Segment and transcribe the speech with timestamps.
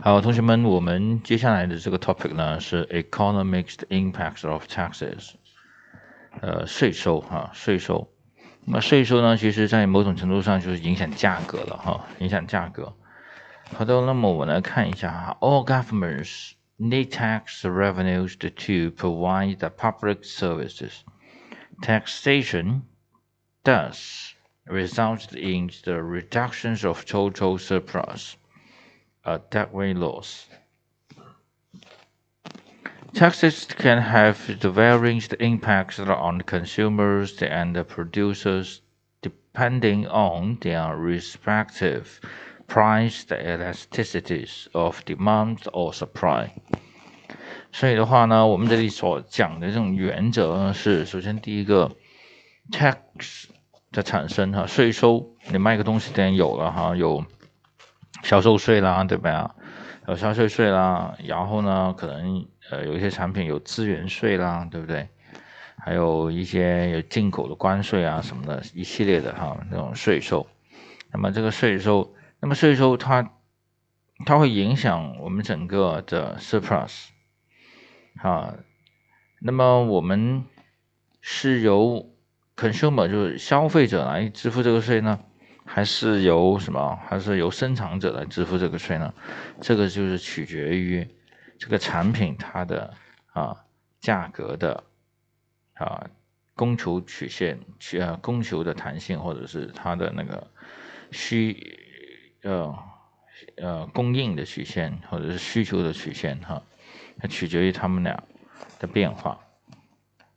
[0.00, 5.32] 好，同学们，我们接下来的这个 topic 呢是 economics impacts of taxes，
[6.40, 8.08] 呃，税收哈，税收。
[8.64, 12.94] 那么税收呢，其实在某种程度上就是影响价格了哈，影响价格。
[13.72, 21.00] 好的，那么我们来看一下哈，all governments need tax revenues to provide the public services.
[21.80, 22.82] Taxation
[23.64, 24.34] thus
[24.66, 28.34] results in the reductions of total surplus
[29.24, 30.46] a debt-weight loss.
[33.14, 38.82] Taxes can have the varying impacts on consumers and producers
[39.22, 42.20] depending on their respective
[42.66, 46.50] price elasticities of demand or supply。
[47.72, 51.96] 所以的话呢，我们这里所讲的这种原则呢，是首先第一个，
[52.70, 53.46] tax
[53.92, 57.24] 的产生哈，税收，你卖个东西当然有了哈，有。
[58.23, 59.55] 销售税啦，对吧？
[60.07, 65.09] 有销售税啦，然后呢，可能呃有一些产品有资源税啦，对不对？
[65.77, 70.47] 还有一些有进口的关税啊什么的，一系列的哈那种税收。
[71.11, 73.31] 那么这个税收，那么税收它
[74.25, 77.07] 它会影响我们整个的 surplus
[78.21, 78.55] 啊。
[79.39, 80.45] 那么我们
[81.21, 82.11] 是由
[82.55, 85.19] consumer 就是消费者来支付这个税呢？
[85.73, 86.99] 还是由什么？
[87.07, 89.13] 还是由生产者来支付这个税呢？
[89.61, 91.07] 这个就是取决于
[91.57, 92.93] 这个产品它的
[93.31, 93.55] 啊
[94.01, 94.83] 价格的
[95.75, 96.09] 啊
[96.55, 97.57] 供求曲线，
[97.93, 100.45] 呃供求的弹性，或者是它的那个
[101.09, 101.79] 需
[102.43, 102.77] 呃
[103.55, 106.61] 呃供应的曲线，或者是需求的曲线哈，
[107.17, 108.21] 它取决于它们俩
[108.77, 109.39] 的变化。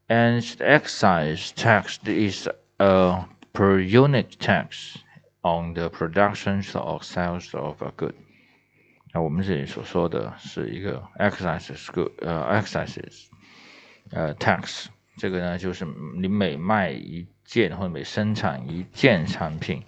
[0.07, 4.95] And excise tax is a per unit tax.
[5.44, 8.14] On the production or sales of a good，
[9.14, 13.28] 那我们这里所说的是一个 excise good，呃 excise，
[14.12, 15.86] 呃 tax，这个呢就是
[16.18, 19.86] 你每卖一件或者每生产一件产品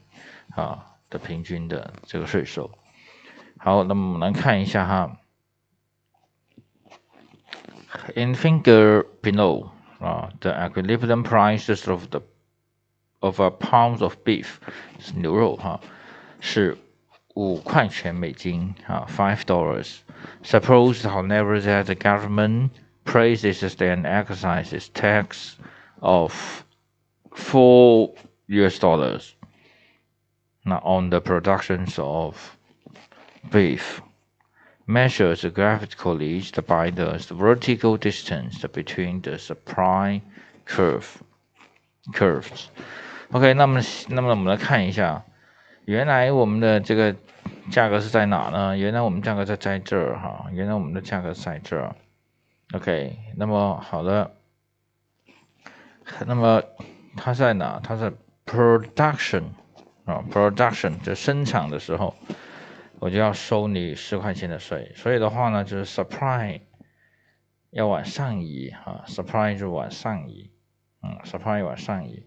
[0.56, 2.72] 啊的平均的这个税收。
[3.58, 5.18] 好，那么我们来看一下哈，
[8.16, 12.22] in finger below 啊，the equilibrium prices of the
[13.26, 14.60] of a pound of beef
[15.00, 15.80] 是牛肉哈，
[16.40, 16.78] 是
[17.36, 20.00] 五块钱美金啊，five dollars.
[20.44, 22.72] Suppose, however, that the government
[23.06, 25.56] places an excise tax
[26.00, 26.64] of
[27.32, 28.14] four
[28.48, 29.36] US dollars
[30.64, 32.58] now on the production of
[33.52, 34.02] beef
[34.86, 40.22] measures graphically by the vertical distance between the supply
[40.66, 41.24] curve
[42.14, 42.70] curves.
[43.33, 45.25] OK，那么那么我们来看一下，
[45.85, 47.17] 原来我们的这个
[47.73, 48.79] 价格是在哪呢？
[48.79, 51.97] 原来我们价格在在这儿哈，原来我们的价格在这儿。
[52.73, 54.31] OK，那么好的，
[56.25, 56.63] 那么
[57.17, 57.81] 它在哪？
[57.83, 58.13] 它在
[58.45, 59.43] production
[60.05, 62.15] 啊，production 就生产的时候，
[63.01, 64.93] 我就要收你十块钱的税。
[64.95, 66.61] 所以的话呢，就是 supply
[67.71, 70.53] 要往上移哈，supply 就往上移，
[71.03, 72.25] 嗯，supply 往上移。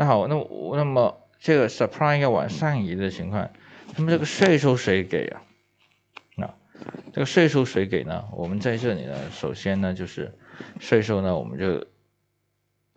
[0.00, 0.36] 那好，那
[0.76, 3.50] 那么这个 supply 要往上移的情况，
[3.96, 5.42] 那么这个税收谁给啊？
[6.36, 6.54] 那
[7.12, 8.28] 这个税收谁给呢？
[8.30, 10.32] 我们在这里呢，首先呢就是
[10.78, 11.84] 税收呢，我们就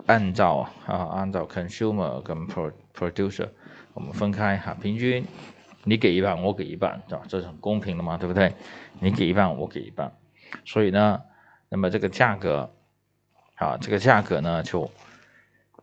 [0.06, 3.50] 按照啊按照 consumer 跟 producer
[3.95, 5.25] 我们分开哈，平均
[5.84, 7.25] 你给一半，我给一半，对吧？
[7.28, 8.53] 这是很公平的嘛，对不对？
[9.00, 10.16] 你给一半，我给一半，
[10.66, 11.23] 所以呢，
[11.67, 12.72] 那么这个价格
[13.56, 14.91] 啊，这个价格呢就。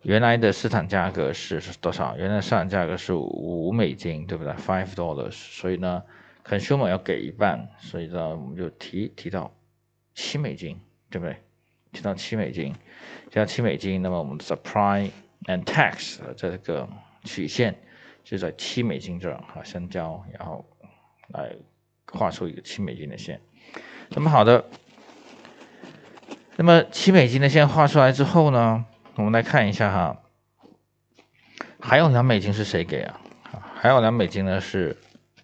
[0.01, 2.15] 原来的市场价格是是多少？
[2.17, 5.31] 原来市场价格是五美金，对不对？Five dollars。
[5.31, 6.03] 所以呢
[6.45, 9.53] ，consumer 要给一半，所以呢，我们就提提到
[10.15, 10.79] 七美金，
[11.09, 11.35] 对不对？
[11.91, 12.73] 提到七美金，
[13.29, 15.11] 提到七美金，那么我们的 supply
[15.45, 16.87] and tax 的这个
[17.25, 17.75] 曲线
[18.23, 20.63] 就在七美金这儿哈相交，然后
[21.29, 21.51] 来
[22.05, 23.41] 画出一个七美金的线。
[24.11, 24.63] 那么好的，
[26.55, 28.85] 那么七美金的线画出来之后呢？
[29.19, 30.23] 我们来看一下哈，
[31.81, 33.19] 还有两美金是谁给啊？
[33.75, 34.95] 还有两美金呢是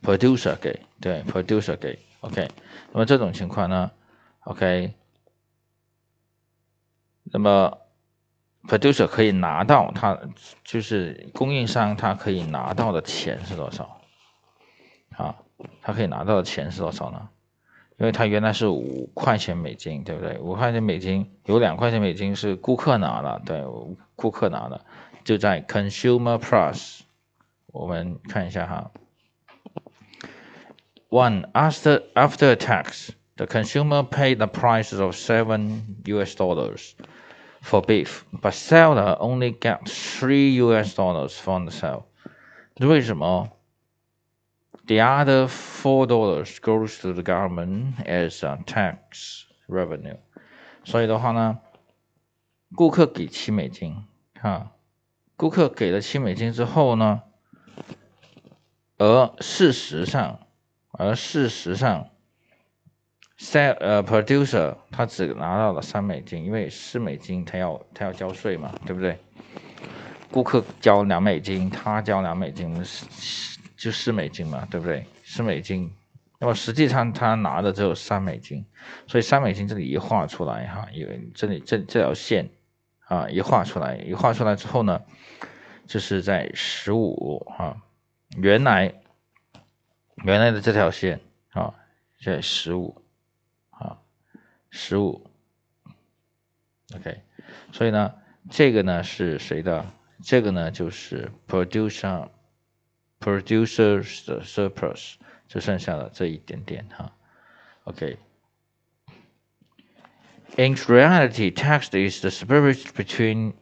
[0.02, 2.50] producer 给，对，producer 给，OK。
[2.94, 3.92] 那么这种情况呢
[4.46, 4.94] ，OK，
[7.24, 7.78] 那么
[8.64, 10.18] producer 可以拿到他
[10.64, 14.00] 就是供应商他可以拿到的钱是多少？
[15.18, 15.36] 啊，
[15.82, 17.28] 他可以拿到的钱是多少呢？
[17.99, 20.39] 因为它原来是五块钱美金，对不对？
[20.39, 23.63] 五块钱美金有两块钱美金是顾客拿了，对，
[24.17, 24.85] 顾客拿了，
[25.25, 27.01] 就在 Consumer Plus，
[27.67, 28.91] 我们看一下哈，
[31.11, 36.35] one after after tax, the consumer paid the prices of seven U.S.
[36.35, 36.93] dollars
[37.63, 40.95] for beef, but seller only got three U.S.
[40.95, 42.05] dollars from the sale.
[42.77, 43.51] 为什么
[44.88, 50.18] ？The other four dollars goes to the government as a tax revenue。
[50.84, 51.60] 所以的话呢，
[52.76, 54.06] 顾客给七美金，
[54.40, 54.72] 哈，
[55.36, 57.24] 顾客给了七美金之后呢，
[58.98, 60.40] 而事实上，
[60.92, 62.10] 而事实上
[63.40, 69.18] ，sell 呃 producer 他只拿到了三美金，因为四美金他要他要交税嘛，对不对？
[70.32, 72.86] 顾客交两美金，他交两美金，
[73.86, 75.06] 就四美金嘛，对不对？
[75.24, 75.94] 四美金，
[76.40, 78.66] 那么实际上他拿的只有三美金，
[79.06, 82.50] 所以三美金这里一画出来哈，因为这里这这条线
[83.06, 85.04] 啊一画出来，一画出来之后呢，
[85.86, 87.80] 就是在十五哈，
[88.38, 88.96] 原来
[90.24, 91.20] 原来的这条线
[91.52, 91.76] 啊
[92.24, 93.04] 在十五
[93.70, 94.00] 啊
[94.72, 95.30] 十五
[96.96, 97.22] ，OK，
[97.72, 98.16] 所以呢，
[98.50, 99.86] 这个呢是谁的？
[100.24, 102.30] 这个呢就是 producer
[103.25, 105.15] producers 的 surplus，
[105.49, 107.13] 就剩下的这一点点哈。
[107.85, 113.55] OK。In reality, tax is the spirit between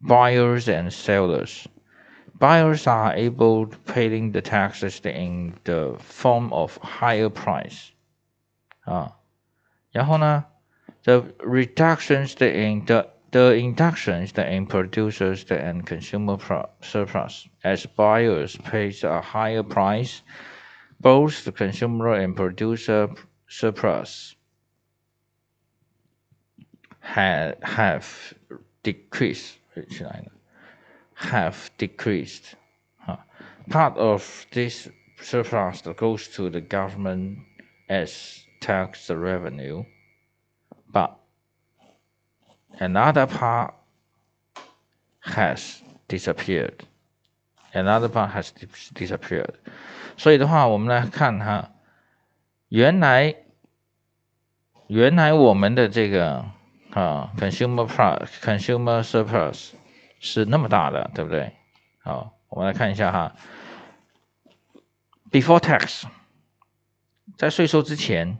[0.00, 1.66] buyers and sellers.
[2.38, 7.90] Buyers are able to paying the taxes in the form of higher price.
[8.84, 9.16] 啊，
[9.92, 10.44] 然后呢，
[11.04, 16.37] the reductions in the the inductions in producers and consumer
[16.81, 17.49] surplus.
[17.63, 20.21] As buyers pay a higher price,
[21.01, 23.09] both the consumer and producer
[23.47, 24.35] surplus
[26.99, 28.33] have, have
[28.83, 29.57] decreased,
[31.15, 32.55] have decreased.
[33.69, 34.87] Part of this
[35.19, 37.39] surplus goes to the government
[37.89, 39.85] as tax revenue,
[40.91, 41.17] but
[42.79, 43.73] another part
[45.21, 46.85] has disappeared.
[47.73, 48.51] Another part has
[48.93, 49.55] disappeared.
[50.17, 51.71] 所以的话，我们来看哈，
[52.69, 53.35] 原来
[54.87, 56.45] 原来我们的这个
[56.91, 59.71] 啊，consumer plus consumer surplus
[60.19, 61.53] 是那么大的，对不对？
[62.03, 63.35] 好，我们来看一下哈
[65.31, 66.03] ，before tax，
[67.37, 68.37] 在税收之前，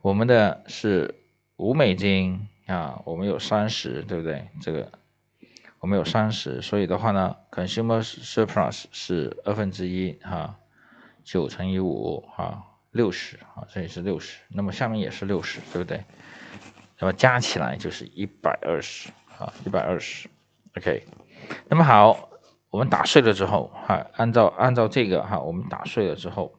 [0.00, 1.14] 我们的是
[1.56, 2.48] 五美金。
[2.68, 4.46] 啊，我们有三十，对不对？
[4.60, 4.92] 这个
[5.80, 10.54] 我们有三十，所以的话呢，consumer surplus 是二分之一，哈，
[11.24, 16.04] 九乘以五，哈，六十，啊，这里是六十，那么下面也是六十，对不对？
[16.98, 20.28] 那么加起来就是一百二十，啊，一百二十
[20.76, 21.06] ，OK。
[21.68, 22.28] 那么好，
[22.68, 26.54] 我们打碎了之后，哈，按照按照这个哈，我们打碎了之后。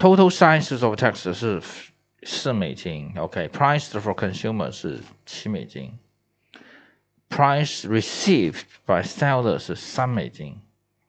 [0.00, 1.62] Total size of tax 是
[2.22, 5.98] 四美金，OK，price for consumer 是七美金
[7.28, 10.58] ，price received by seller 是三美金，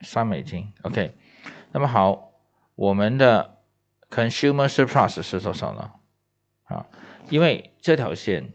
[0.01, 1.15] 三美金，OK。
[1.71, 2.33] 那么好，
[2.75, 3.59] 我们的
[4.09, 5.93] consumer surplus 是多少呢？
[6.63, 6.85] 啊，
[7.29, 8.51] 因为这条线，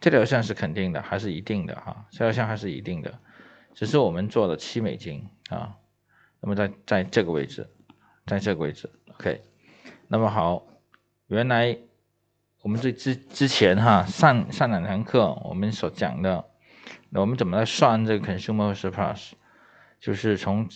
[0.00, 2.06] 这条线是肯定的，还是一定的哈？
[2.10, 3.20] 这条线还是一定的，
[3.76, 5.76] 只是我们做了七美金啊。
[6.40, 7.70] 那么在在这个位置。
[8.28, 9.42] 在这个位置，OK。
[10.06, 10.66] 那么好，
[11.26, 11.78] 原来
[12.62, 16.44] 我们这之之前哈上上两堂课我们所讲的，
[17.10, 19.32] 那我们怎么来算这个 consumer surplus？
[20.00, 20.68] 就是从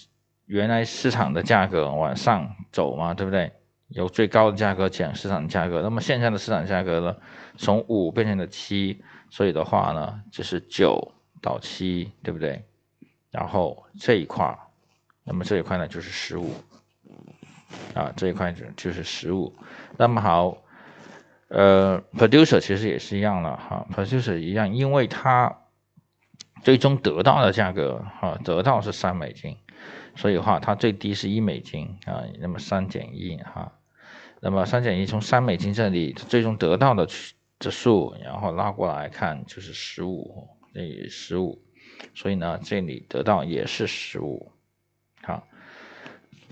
[0.46, 3.52] 原来市场的价格往上走嘛，对不对？
[3.88, 5.82] 由最高的价格减市场价格。
[5.82, 7.16] 那么现在的市场价格呢，
[7.56, 12.64] 从五变成了七，所以的话呢，就是九到七，对不对？
[13.30, 14.58] 然后这一块，
[15.24, 16.50] 那么这一块呢就是十五。
[17.94, 19.54] 啊，这一块就就是十五。
[19.98, 20.58] 那么好，
[21.48, 25.58] 呃，producer 其实也是一样了哈，producer 一样，因为它
[26.62, 29.56] 最终得到的价格哈，得到是三美金，
[30.14, 32.22] 所以话它最低是一美金啊。
[32.40, 33.72] 那么三减一哈，
[34.40, 41.62] 那么三减一从三美金这里最终得到的指数，然后拉过来看就是十五，这十五，
[42.14, 44.52] 所以呢，这里得到也是十五，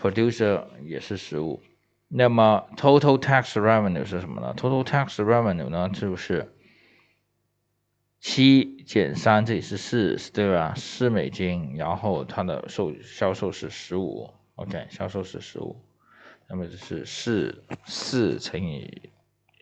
[0.00, 1.60] Producer 也是十五，
[2.08, 6.54] 那么 Total Tax Revenue 是什么呢？Total Tax Revenue 呢就是
[8.18, 10.74] 七减三，这里是四，对吧？
[10.74, 15.76] 四美金，然后它的售销售是十五，OK，销售是十五，
[16.48, 19.10] 那么就是四四乘以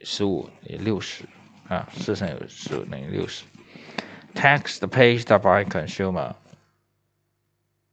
[0.03, 1.25] 十五也六十
[1.69, 3.45] 啊，四乘以十五等于六十。
[4.35, 6.35] Tax paid by consumer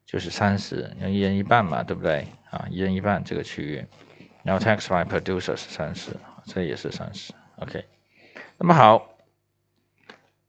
[0.06, 2.28] 就是三十，一人一半嘛，对不对？
[2.52, 3.86] 啊，一人一半这个区域，
[4.44, 6.12] 然后 tax by producer 是三十，
[6.46, 7.86] 这也是三十，OK。
[8.58, 9.18] 那么好，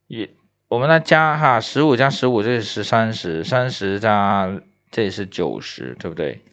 [0.07, 0.31] 一
[0.69, 4.61] 我们来加哈，十五加十五这是三十，三十加
[4.91, 6.45] 这里是九十，对不对？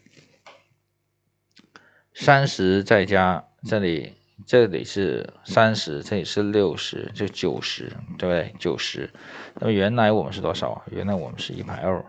[2.14, 4.14] 三十再加这里，
[4.48, 8.56] 这里是三十，这里是六十，就九十，对不对？
[8.60, 9.10] 九十。
[9.56, 10.84] 那么原来我们是多少啊？
[10.92, 12.06] 原来我们是一百二。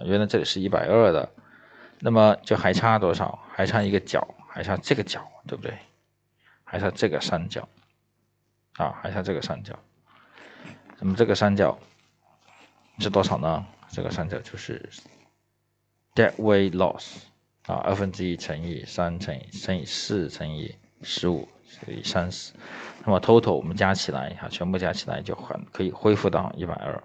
[0.00, 1.30] 原来这里是一百二的，
[2.00, 3.38] 那么就还差多少？
[3.52, 5.76] 还差一个角，还差这个角，对不对？
[6.64, 7.68] 还差这个三角，
[8.76, 9.78] 啊，还差这个三角。
[10.98, 11.78] 那么这个三角
[12.98, 13.66] 是多少呢？
[13.90, 14.88] 这个三角就是
[16.14, 17.16] dead weight loss
[17.66, 22.54] 啊，二分之一乘以三乘以乘以四乘以十五乘以三十。
[23.04, 27.02] 那么 total 我们加起来哈，全部加起来就很可以恢复到一百二。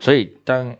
[0.00, 0.76] 所以当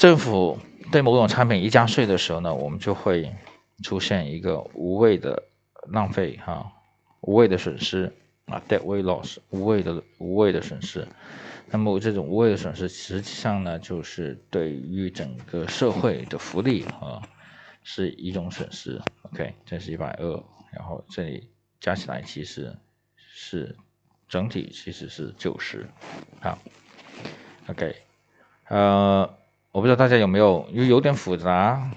[0.00, 0.58] 政府
[0.90, 3.36] 对某种产品一加税的时候呢，我们就会
[3.84, 5.42] 出现一个无谓的
[5.88, 6.72] 浪费哈，
[7.20, 8.10] 无谓的损失
[8.46, 11.06] 啊，dead weight loss，无谓的无谓的损失。
[11.66, 17.20] 那么这种无谓的损失，实际上呢，就是对于整个社会的福利啊，
[17.82, 19.02] 是一种损失。
[19.30, 20.42] OK，这是一百二，
[20.72, 22.74] 然后这里加起来其实
[23.18, 23.76] 是
[24.30, 25.86] 整体其实是九十
[26.40, 26.58] 啊。
[27.66, 27.96] OK，
[28.68, 29.38] 呃。
[29.72, 31.92] 我不知道大家有没有，因为有点复杂，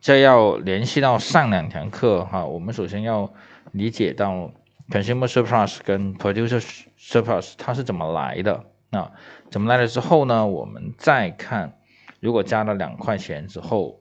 [0.00, 2.46] 这要联系到上两堂课哈。
[2.46, 3.30] 我们首先要
[3.72, 4.50] 理解到
[4.88, 6.66] consumer surplus 跟 producer
[6.98, 9.12] surplus 它是怎么来的啊？
[9.50, 10.46] 怎么来了之后呢？
[10.46, 11.78] 我们再看，
[12.18, 14.00] 如果加了两块钱之后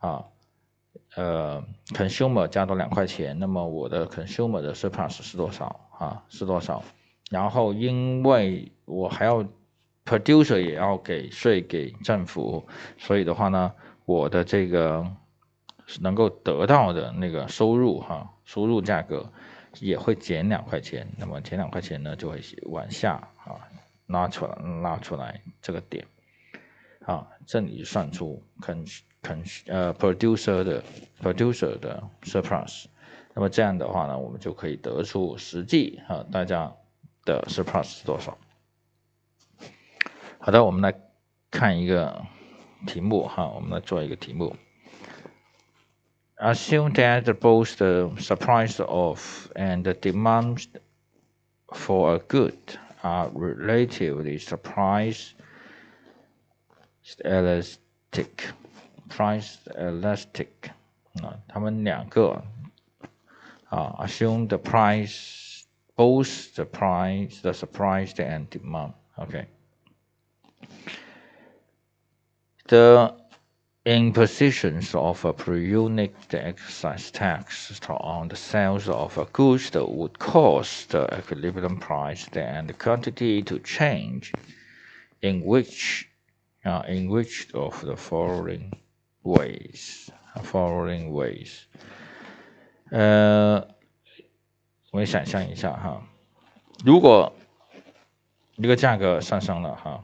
[0.00, 0.24] 啊，
[1.14, 6.24] 呃，consumer 加多两块钱，那么我的 consumer 的 surplus 是多少啊？
[6.28, 6.82] 是多少？
[7.30, 9.44] 然后因为我还要
[10.04, 12.66] producer 也要给税给政府，
[12.98, 13.72] 所以的话呢，
[14.04, 15.06] 我的这个
[16.00, 19.32] 能够得到的那个收入哈，收入价格
[19.80, 23.56] 也会减两块钱，那么减两块钱呢，就会往下啊
[24.06, 26.06] 拉出来拉出来这个点，
[27.06, 28.86] 啊，这里算出 con
[29.22, 30.82] con 呃 producer 的
[31.22, 32.84] producer 的 surplus，
[33.32, 36.70] 那么这样的话呢，我们就可以得出实际啊大家
[37.24, 38.36] 的 surplus 是多少。
[40.43, 40.93] 好的，我们来
[41.51, 42.25] 看一个
[42.87, 44.55] 题目哈，我们来做一个题目。
[46.37, 50.67] Assume that both the surprise of and the demand
[51.67, 52.55] for a good
[53.01, 55.31] are relatively surprise
[57.25, 58.53] elastic,
[59.09, 60.47] price elastic
[61.21, 62.41] 啊，它们两个
[63.69, 65.63] 啊，assume the price
[65.97, 69.45] both the price the surprise and demand OK。
[72.67, 73.13] the
[73.85, 81.07] impositions of a per-unit excise tax on the sales of a goods would cause the
[81.17, 84.31] equilibrium price and the quantity to change
[85.21, 86.07] in which
[86.65, 88.71] uh, in which of the following
[89.23, 90.11] ways
[90.43, 91.65] following ways
[92.91, 93.67] 呃，
[94.91, 96.03] 我们想象一下哈，
[96.83, 97.33] 如果
[98.55, 100.03] 一个价格上升了哈，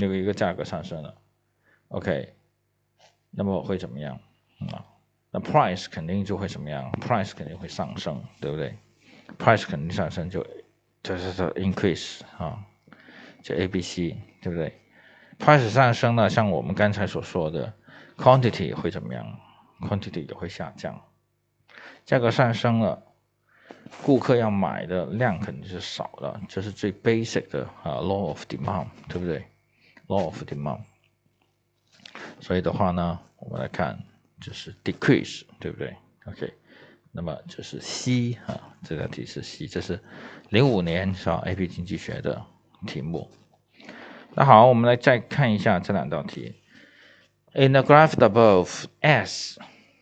[0.00, 1.14] 那个一个价格上升了。
[1.88, 2.34] OK，
[3.30, 4.18] 那么会怎么样
[4.72, 4.84] 啊？
[5.30, 8.76] 那 price 肯定就会怎么样？price 肯定会上升，对不对
[9.38, 10.44] ？price 肯定上升就
[11.02, 12.64] 就是说 increase 啊，
[13.42, 14.80] 就 A B C，对不对
[15.38, 17.72] ？price 上升呢，像我们刚才所说的
[18.16, 19.38] quantity 会怎么样
[19.80, 21.00] ？quantity 也会下降，
[22.04, 23.02] 价格上升了，
[24.02, 29.44] 顾客要买的量肯定是少了，这是最 basic 的啊 law of demand，对不对
[30.10, 30.82] ？law of demand。
[32.40, 34.02] 所以的话呢，我们来看，
[34.40, 36.52] 就是 decrease，对不对？OK，
[37.12, 40.00] 那么就是 C 啊，这道题是 C，这是
[40.48, 42.44] 零五年是吧？AP 经济学的
[42.88, 43.30] 题目。
[44.34, 46.56] 那好，我们来再看一下这两道题。
[47.52, 49.58] In the graph above, S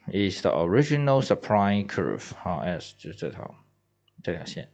[0.07, 3.55] is the original supply curve，好，S 就是这条
[4.23, 4.71] 这条线。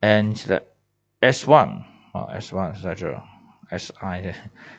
[0.00, 0.62] And the
[1.20, 3.21] S one 啊，S1 是在这。
[3.71, 4.33] S I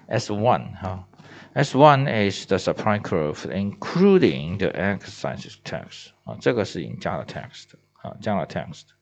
[0.08, 1.06] S one 哈，
[1.52, 8.94] S one is the supply curve including the excise tax 啊，这个是已经加了 tax 的啊，加了 tax 的。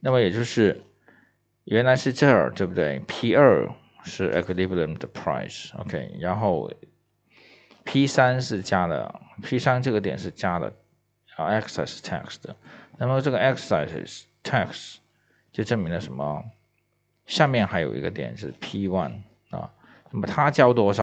[0.00, 0.82] 那么也就是
[1.62, 2.98] 原来是这儿对不对？
[3.06, 3.70] P 二
[4.02, 6.72] 是 equilibrium 的 price，OK，然后
[7.84, 10.72] P 三是加了 P 三这个点是加了
[11.36, 12.56] 啊 excise tax 的。
[12.98, 14.96] 那么这个 excise tax
[15.52, 16.42] 就证明了什么？
[17.31, 19.13] 下面还有一个点是 P one
[19.51, 19.71] 啊，
[20.11, 20.99] 那么它交多少？